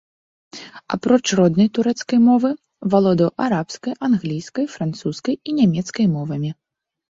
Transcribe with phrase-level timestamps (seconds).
[0.95, 2.49] Апроч роднай турэцкай мовы,
[2.95, 6.49] валодаў арабскай, англійскай, французскай і нямецкай мовамі.